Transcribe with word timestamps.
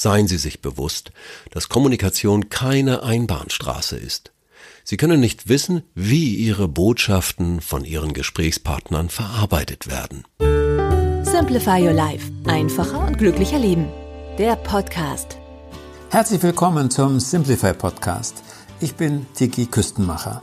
Seien 0.00 0.28
Sie 0.28 0.36
sich 0.36 0.62
bewusst, 0.62 1.10
dass 1.50 1.68
Kommunikation 1.68 2.50
keine 2.50 3.02
Einbahnstraße 3.02 3.96
ist. 3.96 4.30
Sie 4.84 4.96
können 4.96 5.18
nicht 5.18 5.48
wissen, 5.48 5.82
wie 5.96 6.36
Ihre 6.36 6.68
Botschaften 6.68 7.60
von 7.60 7.84
Ihren 7.84 8.12
Gesprächspartnern 8.12 9.08
verarbeitet 9.08 9.88
werden. 9.88 10.22
Simplify 11.24 11.84
Your 11.84 11.94
Life. 11.94 12.30
Einfacher 12.46 13.08
und 13.08 13.18
glücklicher 13.18 13.58
Leben. 13.58 13.88
Der 14.38 14.54
Podcast. 14.54 15.36
Herzlich 16.10 16.44
willkommen 16.44 16.92
zum 16.92 17.18
Simplify 17.18 17.74
Podcast. 17.74 18.44
Ich 18.78 18.94
bin 18.94 19.26
Tiki 19.34 19.66
Küstenmacher. 19.66 20.42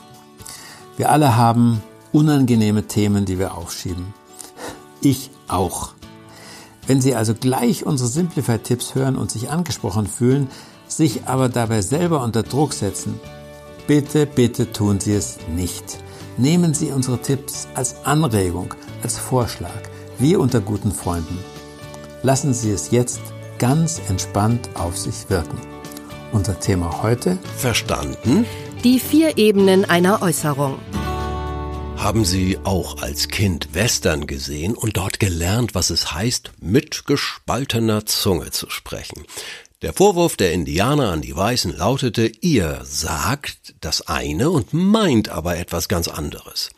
Wir 0.97 1.09
alle 1.09 1.37
haben 1.37 1.81
unangenehme 2.11 2.87
Themen, 2.87 3.23
die 3.23 3.39
wir 3.39 3.55
aufschieben. 3.55 4.13
Ich 4.99 5.29
auch. 5.47 5.94
Wenn 6.87 7.01
Sie 7.01 7.15
also 7.15 7.33
gleich 7.33 7.85
unsere 7.85 8.09
Simplify-Tipps 8.09 8.95
hören 8.95 9.15
und 9.15 9.31
sich 9.31 9.49
angesprochen 9.49 10.07
fühlen, 10.07 10.47
sich 10.87 11.25
aber 11.25 11.49
dabei 11.49 11.81
selber 11.81 12.23
unter 12.23 12.43
Druck 12.43 12.73
setzen, 12.73 13.19
Bitte, 13.87 14.25
bitte 14.25 14.71
tun 14.71 14.99
Sie 14.99 15.13
es 15.13 15.37
nicht. 15.47 15.99
Nehmen 16.37 16.73
Sie 16.73 16.91
unsere 16.91 17.19
Tipps 17.19 17.67
als 17.75 18.03
Anregung, 18.03 18.73
als 19.03 19.19
Vorschlag, 19.19 19.81
wie 20.17 20.35
unter 20.35 20.59
guten 20.59 20.91
Freunden. 20.91 21.37
Lassen 22.23 22.53
Sie 22.53 22.71
es 22.71 22.89
jetzt 22.89 23.21
ganz 23.59 24.01
entspannt 24.09 24.69
auf 24.73 24.97
sich 24.97 25.29
wirken. 25.29 25.59
Unser 26.31 26.59
Thema 26.59 27.03
heute? 27.03 27.37
Verstanden? 27.57 28.45
Die 28.83 28.99
vier 28.99 29.37
Ebenen 29.37 29.85
einer 29.85 30.23
Äußerung. 30.23 30.79
Haben 32.05 32.23
Sie 32.23 32.59
auch 32.63 33.01
als 33.01 33.29
Kind 33.29 33.73
Western 33.73 34.27
gesehen 34.27 34.75
und 34.75 34.95
dort 34.95 35.19
gelernt, 35.19 35.73
was 35.73 35.89
es 35.89 36.11
heißt, 36.13 36.51
mit 36.61 37.07
gespaltener 37.07 38.05
Zunge 38.05 38.51
zu 38.51 38.69
sprechen? 38.69 39.23
Der 39.81 39.91
Vorwurf 39.91 40.37
der 40.37 40.53
Indianer 40.53 41.09
an 41.09 41.23
die 41.23 41.35
Weißen 41.35 41.75
lautete, 41.75 42.27
ihr 42.41 42.81
sagt 42.83 43.73
das 43.81 44.03
eine 44.07 44.51
und 44.51 44.71
meint 44.71 45.29
aber 45.29 45.57
etwas 45.57 45.87
ganz 45.87 46.07
anderes. 46.07 46.69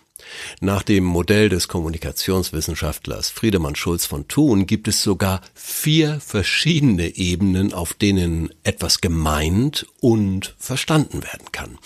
Nach 0.62 0.82
dem 0.82 1.04
Modell 1.04 1.50
des 1.50 1.68
Kommunikationswissenschaftlers 1.68 3.30
Friedemann 3.30 3.76
Schulz 3.76 4.06
von 4.06 4.30
Thun 4.30 4.66
gibt 4.66 4.88
es 4.88 5.04
sogar 5.04 5.42
vier 5.54 6.22
verschiedene 6.22 7.18
Ebenen, 7.18 7.74
auf 7.74 7.94
denen 7.94 8.50
etwas 8.64 9.02
gemeint 9.02 9.88
und 10.00 10.56
verstanden 10.58 11.22
werden 11.22 11.52
kann. 11.52 11.78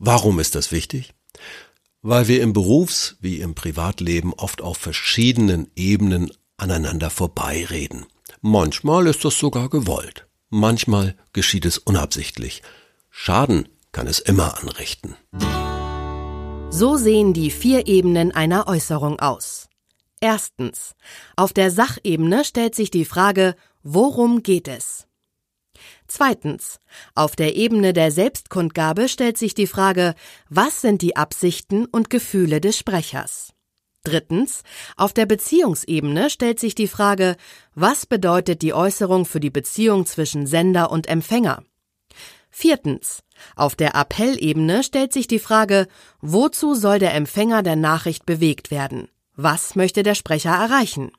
Warum 0.00 0.40
ist 0.40 0.56
das 0.56 0.72
wichtig? 0.72 1.12
Weil 2.08 2.28
wir 2.28 2.40
im 2.40 2.52
Berufs- 2.52 3.16
wie 3.20 3.40
im 3.40 3.56
Privatleben 3.56 4.32
oft 4.32 4.62
auf 4.62 4.78
verschiedenen 4.78 5.66
Ebenen 5.74 6.30
aneinander 6.56 7.10
vorbeireden. 7.10 8.06
Manchmal 8.40 9.08
ist 9.08 9.24
das 9.24 9.36
sogar 9.40 9.68
gewollt. 9.68 10.28
Manchmal 10.48 11.16
geschieht 11.32 11.66
es 11.66 11.78
unabsichtlich. 11.78 12.62
Schaden 13.10 13.68
kann 13.90 14.06
es 14.06 14.20
immer 14.20 14.56
anrichten. 14.62 15.16
So 16.70 16.96
sehen 16.96 17.32
die 17.32 17.50
vier 17.50 17.88
Ebenen 17.88 18.30
einer 18.30 18.68
Äußerung 18.68 19.18
aus. 19.18 19.68
Erstens. 20.20 20.94
Auf 21.34 21.52
der 21.52 21.72
Sachebene 21.72 22.44
stellt 22.44 22.76
sich 22.76 22.92
die 22.92 23.04
Frage, 23.04 23.56
worum 23.82 24.44
geht 24.44 24.68
es? 24.68 25.08
Zweitens. 26.08 26.78
Auf 27.14 27.36
der 27.36 27.56
Ebene 27.56 27.92
der 27.92 28.10
Selbstkundgabe 28.10 29.08
stellt 29.08 29.38
sich 29.38 29.54
die 29.54 29.66
Frage, 29.66 30.14
was 30.48 30.80
sind 30.80 31.02
die 31.02 31.16
Absichten 31.16 31.86
und 31.86 32.10
Gefühle 32.10 32.60
des 32.60 32.78
Sprechers? 32.78 33.52
Drittens, 34.04 34.62
auf 34.96 35.12
der 35.12 35.26
Beziehungsebene 35.26 36.30
stellt 36.30 36.60
sich 36.60 36.76
die 36.76 36.86
Frage, 36.86 37.36
was 37.74 38.06
bedeutet 38.06 38.62
die 38.62 38.72
Äußerung 38.72 39.24
für 39.24 39.40
die 39.40 39.50
Beziehung 39.50 40.06
zwischen 40.06 40.46
Sender 40.46 40.92
und 40.92 41.08
Empfänger? 41.08 41.64
Viertens, 42.48 43.24
auf 43.56 43.74
der 43.74 43.96
Appellebene 43.96 44.84
stellt 44.84 45.12
sich 45.12 45.26
die 45.26 45.40
Frage, 45.40 45.88
wozu 46.20 46.74
soll 46.74 47.00
der 47.00 47.14
Empfänger 47.14 47.64
der 47.64 47.76
Nachricht 47.76 48.24
bewegt 48.26 48.70
werden? 48.70 49.08
Was 49.34 49.74
möchte 49.74 50.02
der 50.04 50.14
Sprecher 50.14 50.52
erreichen? 50.52 51.10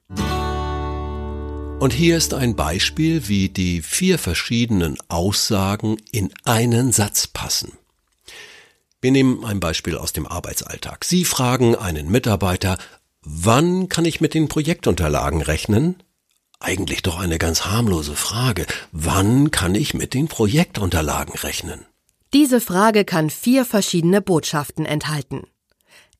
Und 1.80 1.94
hier 1.94 2.18
ist 2.18 2.34
ein 2.34 2.56
Beispiel, 2.56 3.28
wie 3.28 3.50
die 3.50 3.84
vier 3.84 4.18
verschiedenen 4.18 4.98
Aussagen 5.10 5.98
in 6.12 6.34
einen 6.44 6.92
Satz 6.92 7.28
passen. 7.28 7.74
Wir 9.00 9.12
nehmen 9.12 9.46
ein 9.46 9.60
Beispiel 9.60 9.96
aus 9.96 10.12
dem 10.12 10.26
Arbeitsalltag. 10.26 11.06
Sie 11.06 11.24
fragen 11.24 11.76
einen 11.76 12.10
Mitarbeiter, 12.10 12.80
wann 13.22 13.90
kann 13.90 14.06
ich 14.06 14.22
mit 14.22 14.34
den 14.34 14.48
Projektunterlagen 14.48 15.44
rechnen? 15.44 16.02
Eigentlich 16.60 17.04
doch 17.04 17.20
eine 17.20 17.38
ganz 17.38 17.66
harmlose 17.66 18.16
Frage. 18.16 18.66
Wann 18.92 19.52
kann 19.52 19.76
ich 19.76 19.94
mit 19.94 20.16
den 20.16 20.28
Projektunterlagen 20.28 21.36
rechnen? 21.36 21.86
Diese 22.34 22.60
Frage 22.60 23.06
kann 23.06 23.30
vier 23.30 23.66
verschiedene 23.66 24.22
Botschaften 24.22 24.88
enthalten. 24.88 25.44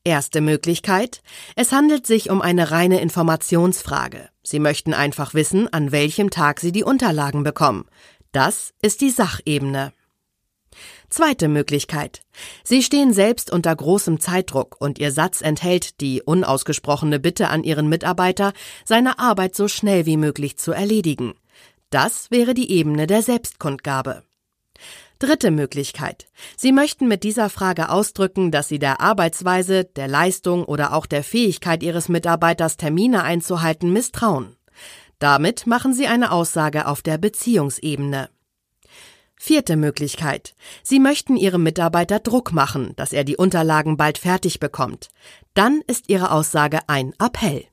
Erste 0.04 0.40
Möglichkeit. 0.40 1.20
Es 1.56 1.72
handelt 1.72 2.06
sich 2.06 2.30
um 2.30 2.40
eine 2.40 2.70
reine 2.70 3.00
Informationsfrage. 3.00 4.30
Sie 4.50 4.60
möchten 4.60 4.94
einfach 4.94 5.34
wissen, 5.34 5.70
an 5.74 5.92
welchem 5.92 6.30
Tag 6.30 6.58
Sie 6.60 6.72
die 6.72 6.82
Unterlagen 6.82 7.42
bekommen. 7.42 7.84
Das 8.32 8.72
ist 8.80 9.02
die 9.02 9.10
Sachebene. 9.10 9.92
Zweite 11.10 11.48
Möglichkeit. 11.48 12.22
Sie 12.64 12.82
stehen 12.82 13.12
selbst 13.12 13.52
unter 13.52 13.76
großem 13.76 14.20
Zeitdruck 14.20 14.80
und 14.80 14.98
Ihr 14.98 15.12
Satz 15.12 15.42
enthält 15.42 16.00
die 16.00 16.22
unausgesprochene 16.22 17.20
Bitte 17.20 17.48
an 17.48 17.62
Ihren 17.62 17.90
Mitarbeiter, 17.90 18.54
seine 18.86 19.18
Arbeit 19.18 19.54
so 19.54 19.68
schnell 19.68 20.06
wie 20.06 20.16
möglich 20.16 20.56
zu 20.56 20.72
erledigen. 20.72 21.34
Das 21.90 22.30
wäre 22.30 22.54
die 22.54 22.70
Ebene 22.72 23.06
der 23.06 23.20
Selbstkundgabe. 23.20 24.22
Dritte 25.18 25.50
Möglichkeit. 25.50 26.26
Sie 26.56 26.70
möchten 26.70 27.08
mit 27.08 27.24
dieser 27.24 27.50
Frage 27.50 27.90
ausdrücken, 27.90 28.52
dass 28.52 28.68
Sie 28.68 28.78
der 28.78 29.00
Arbeitsweise, 29.00 29.84
der 29.84 30.06
Leistung 30.06 30.64
oder 30.64 30.94
auch 30.94 31.06
der 31.06 31.24
Fähigkeit 31.24 31.82
Ihres 31.82 32.08
Mitarbeiters 32.08 32.76
Termine 32.76 33.24
einzuhalten 33.24 33.92
misstrauen. 33.92 34.54
Damit 35.18 35.66
machen 35.66 35.92
Sie 35.92 36.06
eine 36.06 36.30
Aussage 36.30 36.86
auf 36.86 37.02
der 37.02 37.18
Beziehungsebene. 37.18 38.28
Vierte 39.34 39.76
Möglichkeit. 39.76 40.54
Sie 40.84 41.00
möchten 41.00 41.36
Ihrem 41.36 41.64
Mitarbeiter 41.64 42.20
Druck 42.20 42.52
machen, 42.52 42.92
dass 42.94 43.12
er 43.12 43.24
die 43.24 43.36
Unterlagen 43.36 43.96
bald 43.96 44.18
fertig 44.18 44.60
bekommt. 44.60 45.08
Dann 45.54 45.80
ist 45.88 46.08
Ihre 46.08 46.30
Aussage 46.30 46.80
ein 46.86 47.12
Appell. 47.18 47.64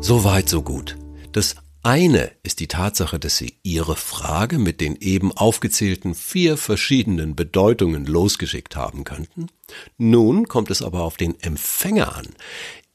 So 0.00 0.24
weit, 0.24 0.48
so 0.48 0.62
gut. 0.62 0.96
Das 1.30 1.54
eine 1.82 2.30
ist 2.42 2.60
die 2.60 2.68
Tatsache, 2.68 3.18
dass 3.18 3.36
Sie 3.36 3.56
Ihre 3.62 3.96
Frage 3.96 4.58
mit 4.58 4.80
den 4.80 4.96
eben 4.96 5.32
aufgezählten 5.32 6.14
vier 6.14 6.56
verschiedenen 6.56 7.34
Bedeutungen 7.34 8.06
losgeschickt 8.06 8.76
haben 8.76 9.04
könnten. 9.04 9.48
Nun 9.98 10.46
kommt 10.46 10.70
es 10.70 10.82
aber 10.82 11.02
auf 11.02 11.16
den 11.16 11.40
Empfänger 11.40 12.16
an. 12.16 12.28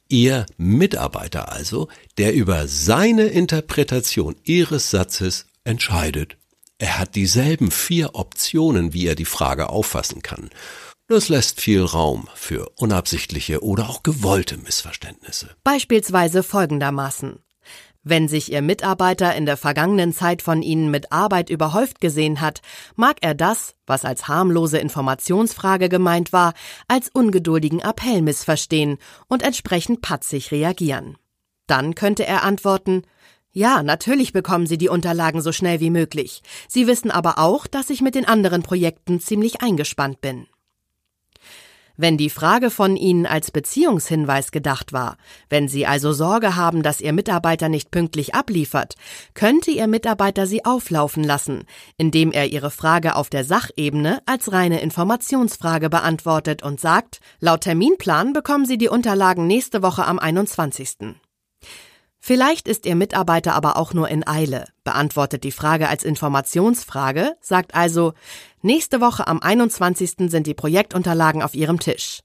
Ihr 0.09 0.45
Mitarbeiter 0.57 1.51
also, 1.51 1.89
der 2.17 2.33
über 2.33 2.67
seine 2.67 3.25
Interpretation 3.25 4.35
Ihres 4.43 4.89
Satzes 4.89 5.47
entscheidet. 5.65 6.37
Er 6.77 6.99
hat 6.99 7.15
dieselben 7.15 7.71
vier 7.71 8.15
Optionen, 8.15 8.93
wie 8.93 9.07
er 9.07 9.15
die 9.15 9.25
Frage 9.25 9.69
auffassen 9.69 10.21
kann. 10.21 10.49
Das 11.07 11.29
lässt 11.29 11.59
viel 11.61 11.81
Raum 11.81 12.27
für 12.35 12.69
unabsichtliche 12.77 13.63
oder 13.63 13.89
auch 13.89 14.03
gewollte 14.03 14.57
Missverständnisse. 14.57 15.55
Beispielsweise 15.63 16.43
folgendermaßen. 16.43 17.39
Wenn 18.09 18.29
sich 18.29 18.53
Ihr 18.53 18.61
Mitarbeiter 18.61 19.35
in 19.35 19.45
der 19.45 19.57
vergangenen 19.57 20.13
Zeit 20.13 20.41
von 20.41 20.61
Ihnen 20.61 20.89
mit 20.89 21.11
Arbeit 21.11 21.49
überhäuft 21.49 21.99
gesehen 21.99 22.39
hat, 22.39 22.61
mag 22.95 23.17
er 23.19 23.35
das, 23.35 23.75
was 23.85 24.05
als 24.05 24.29
harmlose 24.29 24.77
Informationsfrage 24.77 25.89
gemeint 25.89 26.31
war, 26.31 26.53
als 26.87 27.09
ungeduldigen 27.09 27.81
Appell 27.81 28.21
missverstehen 28.21 28.97
und 29.27 29.43
entsprechend 29.43 30.01
patzig 30.01 30.51
reagieren. 30.51 31.17
Dann 31.65 31.95
könnte 31.95 32.25
er 32.25 32.45
antworten, 32.45 33.01
ja, 33.51 33.83
natürlich 33.83 34.31
bekommen 34.31 34.67
Sie 34.67 34.77
die 34.77 34.87
Unterlagen 34.87 35.41
so 35.41 35.51
schnell 35.51 35.81
wie 35.81 35.89
möglich. 35.89 36.43
Sie 36.69 36.87
wissen 36.87 37.11
aber 37.11 37.39
auch, 37.39 37.67
dass 37.67 37.89
ich 37.89 38.01
mit 38.01 38.15
den 38.15 38.25
anderen 38.25 38.63
Projekten 38.63 39.19
ziemlich 39.19 39.61
eingespannt 39.61 40.21
bin. 40.21 40.47
Wenn 41.97 42.15
die 42.15 42.29
Frage 42.29 42.69
von 42.69 42.95
Ihnen 42.95 43.25
als 43.25 43.49
Beziehungshinweis 43.49 44.51
gedacht 44.51 44.93
war, 44.93 45.17
wenn 45.49 45.67
Sie 45.67 45.87
also 45.87 46.13
Sorge 46.13 46.55
haben, 46.55 46.83
dass 46.83 47.01
Ihr 47.01 47.11
Mitarbeiter 47.11 47.69
nicht 47.69 47.89
pünktlich 47.89 48.35
abliefert, 48.35 48.93
könnte 49.33 49.71
Ihr 49.71 49.87
Mitarbeiter 49.87 50.45
Sie 50.45 50.63
auflaufen 50.63 51.23
lassen, 51.23 51.63
indem 51.97 52.31
er 52.31 52.47
Ihre 52.47 52.69
Frage 52.69 53.15
auf 53.15 53.29
der 53.31 53.43
Sachebene 53.43 54.21
als 54.27 54.51
reine 54.51 54.79
Informationsfrage 54.81 55.89
beantwortet 55.89 56.61
und 56.61 56.79
sagt, 56.79 57.19
laut 57.39 57.61
Terminplan 57.61 58.31
bekommen 58.31 58.65
Sie 58.65 58.77
die 58.77 58.89
Unterlagen 58.89 59.47
nächste 59.47 59.81
Woche 59.81 60.05
am 60.05 60.19
21. 60.19 61.17
Vielleicht 62.19 62.67
ist 62.67 62.85
Ihr 62.85 62.95
Mitarbeiter 62.95 63.53
aber 63.53 63.77
auch 63.77 63.93
nur 63.93 64.09
in 64.09 64.27
Eile, 64.27 64.67
beantwortet 64.83 65.43
die 65.43 65.51
Frage 65.51 65.87
als 65.87 66.03
Informationsfrage, 66.03 67.35
sagt 67.41 67.75
also, 67.75 68.13
nächste 68.61 69.01
Woche 69.01 69.27
am 69.27 69.41
21. 69.41 70.29
sind 70.29 70.47
die 70.47 70.53
Projektunterlagen 70.53 71.41
auf 71.41 71.53
Ihrem 71.55 71.79
Tisch. 71.79 72.21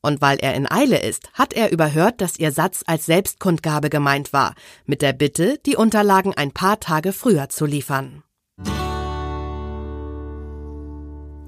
Und 0.00 0.20
weil 0.20 0.38
er 0.38 0.54
in 0.54 0.70
Eile 0.70 1.00
ist, 1.00 1.30
hat 1.34 1.52
er 1.52 1.72
überhört, 1.72 2.20
dass 2.20 2.38
Ihr 2.38 2.52
Satz 2.52 2.82
als 2.86 3.06
Selbstkundgabe 3.06 3.90
gemeint 3.90 4.32
war, 4.32 4.54
mit 4.84 5.02
der 5.02 5.12
Bitte, 5.12 5.58
die 5.66 5.76
Unterlagen 5.76 6.32
ein 6.34 6.52
paar 6.52 6.80
Tage 6.80 7.12
früher 7.12 7.48
zu 7.48 7.66
liefern. 7.66 8.22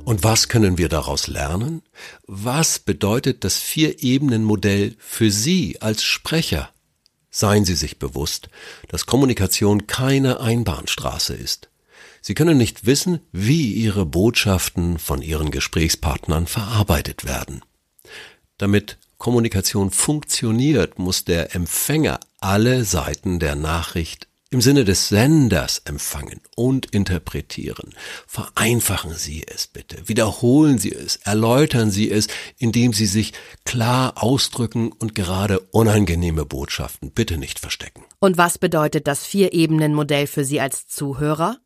Und 0.05 0.25
was 0.25 0.49
können 0.49 0.79
wir 0.79 0.89
daraus 0.89 1.27
lernen? 1.27 1.83
Was 2.27 2.79
bedeutet 2.79 3.45
das 3.45 3.59
Vier-Ebenen-Modell 3.59 4.97
für 4.99 5.31
Sie 5.31 5.83
als 5.83 6.03
Sprecher? 6.03 6.71
Seien 7.31 7.65
Sie 7.65 7.75
sich 7.75 7.99
bewusst, 7.99 8.49
dass 8.89 9.07
Kommunikation 9.07 9.87
keine 9.87 10.41
Einbahnstraße 10.41 11.35
ist. 11.35 11.69
Sie 12.21 12.35
können 12.35 12.59
nicht 12.59 12.87
wissen, 12.87 13.21
wie 13.33 13.73
Ihre 13.73 14.07
Botschaften 14.07 14.99
von 14.99 15.23
Ihren 15.23 15.51
Gesprächspartnern 15.51 16.47
verarbeitet 16.47 17.25
werden. 17.25 17.63
Damit 18.57 18.99
Kommunikation 19.19 19.91
funktioniert, 19.91 20.99
muss 20.99 21.25
der 21.25 21.55
Empfänger 21.55 22.21
alle 22.41 22.85
Seiten 22.85 23.41
der 23.41 23.57
Nachricht 23.57 24.28
im 24.51 24.63
Sinne 24.63 24.85
des 24.85 25.09
Senders 25.09 25.83
empfangen 25.85 26.41
und 26.57 26.87
interpretieren. 26.87 27.95
Vereinfachen 28.27 29.13
Sie 29.13 29.45
es 29.47 29.67
bitte, 29.67 30.09
wiederholen 30.09 30.79
Sie 30.79 30.93
es, 30.93 31.17
erläutern 31.17 31.91
Sie 31.91 32.11
es, 32.11 32.29
indem 32.57 32.95
Sie 32.95 33.07
sich 33.07 33.35
klar 33.65 34.23
ausdrücken 34.23 34.91
und 34.93 35.15
gerade 35.15 35.61
unangenehme 35.61 36.47
Botschaften 36.47 37.11
bitte 37.11 37.37
nicht 37.37 37.59
verstecken. 37.59 38.05
Und 38.21 38.39
was 38.39 38.57
bedeutet 38.57 39.07
das 39.07 39.27
Vier-Ebenen-Modell 39.27 40.27
für 40.27 40.45
Sie 40.45 40.61
als 40.61 40.87
Zuhörer? 40.87 41.59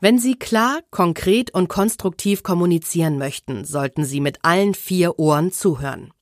Wenn 0.00 0.18
Sie 0.18 0.36
klar, 0.36 0.80
konkret 0.90 1.52
und 1.52 1.68
konstruktiv 1.68 2.42
kommunizieren 2.44 3.18
möchten, 3.18 3.64
sollten 3.64 4.04
Sie 4.04 4.20
mit 4.20 4.38
allen 4.42 4.74
vier 4.74 5.18
Ohren 5.18 5.50
zuhören 5.50 6.12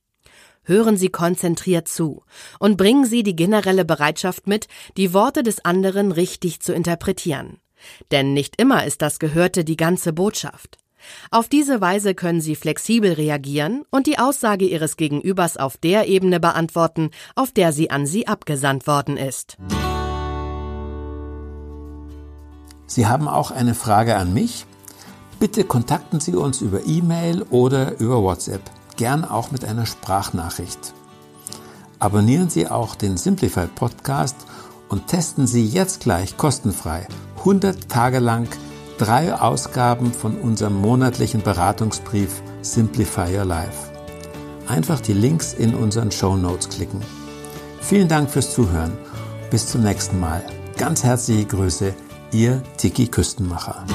hören 0.63 0.97
Sie 0.97 1.09
konzentriert 1.09 1.87
zu 1.87 2.23
und 2.59 2.77
bringen 2.77 3.05
Sie 3.05 3.23
die 3.23 3.35
generelle 3.35 3.85
Bereitschaft 3.85 4.47
mit, 4.47 4.67
die 4.97 5.13
Worte 5.13 5.43
des 5.43 5.63
anderen 5.65 6.11
richtig 6.11 6.61
zu 6.61 6.73
interpretieren. 6.73 7.57
Denn 8.11 8.33
nicht 8.33 8.61
immer 8.61 8.85
ist 8.85 9.01
das 9.01 9.19
Gehörte 9.19 9.63
die 9.63 9.77
ganze 9.77 10.13
Botschaft. 10.13 10.77
Auf 11.31 11.49
diese 11.49 11.81
Weise 11.81 12.15
können 12.15 12.41
Sie 12.41 12.55
flexibel 12.55 13.13
reagieren 13.13 13.83
und 13.89 14.07
die 14.07 14.19
Aussage 14.19 14.65
Ihres 14.65 14.97
Gegenübers 14.97 15.57
auf 15.57 15.77
der 15.77 16.07
Ebene 16.07 16.39
beantworten, 16.39 17.11
auf 17.35 17.51
der 17.51 17.73
sie 17.73 17.91
an 17.91 18.05
Sie 18.05 18.27
abgesandt 18.27 18.87
worden 18.87 19.17
ist. 19.17 19.57
Sie 22.87 23.07
haben 23.07 23.27
auch 23.27 23.51
eine 23.51 23.73
Frage 23.73 24.15
an 24.15 24.33
mich? 24.33 24.65
Bitte 25.39 25.63
kontakten 25.63 26.19
Sie 26.19 26.35
uns 26.35 26.61
über 26.61 26.85
E-Mail 26.85 27.41
oder 27.49 27.99
über 27.99 28.21
WhatsApp 28.21 28.61
gern 28.97 29.25
auch 29.25 29.51
mit 29.51 29.65
einer 29.65 29.85
Sprachnachricht. 29.85 30.93
Abonnieren 31.99 32.49
Sie 32.49 32.67
auch 32.67 32.95
den 32.95 33.17
Simplify 33.17 33.67
Podcast 33.67 34.35
und 34.89 35.07
testen 35.07 35.47
Sie 35.47 35.65
jetzt 35.65 36.01
gleich 36.01 36.37
kostenfrei 36.37 37.07
100 37.39 37.89
Tage 37.89 38.19
lang 38.19 38.47
drei 38.97 39.33
Ausgaben 39.33 40.13
von 40.13 40.35
unserem 40.37 40.79
monatlichen 40.79 41.41
Beratungsbrief 41.41 42.41
Simplify 42.61 43.37
Your 43.37 43.45
Life. 43.45 43.91
Einfach 44.67 45.01
die 45.01 45.13
Links 45.13 45.53
in 45.53 45.75
unseren 45.75 46.11
Show 46.11 46.35
Notes 46.35 46.69
klicken. 46.69 47.01
Vielen 47.81 48.07
Dank 48.07 48.29
fürs 48.29 48.53
Zuhören. 48.53 48.97
Bis 49.49 49.67
zum 49.67 49.83
nächsten 49.83 50.19
Mal. 50.19 50.43
Ganz 50.77 51.03
herzliche 51.03 51.45
Grüße, 51.45 51.93
Ihr 52.31 52.63
Tiki 52.77 53.07
Küstenmacher. 53.07 53.85